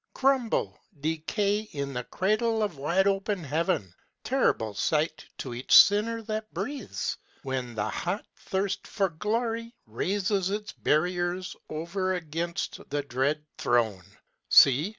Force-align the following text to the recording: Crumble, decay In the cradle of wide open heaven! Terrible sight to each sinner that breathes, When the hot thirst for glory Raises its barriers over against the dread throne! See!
Crumble, 0.15 0.79
decay 0.99 1.59
In 1.73 1.93
the 1.93 2.03
cradle 2.05 2.63
of 2.63 2.75
wide 2.79 3.05
open 3.05 3.43
heaven! 3.43 3.93
Terrible 4.23 4.73
sight 4.73 5.23
to 5.37 5.53
each 5.53 5.75
sinner 5.77 6.23
that 6.23 6.51
breathes, 6.55 7.17
When 7.43 7.75
the 7.75 7.87
hot 7.89 8.25
thirst 8.35 8.87
for 8.87 9.09
glory 9.09 9.75
Raises 9.85 10.49
its 10.49 10.71
barriers 10.71 11.55
over 11.69 12.15
against 12.15 12.79
the 12.89 13.03
dread 13.03 13.45
throne! 13.59 14.01
See! 14.49 14.89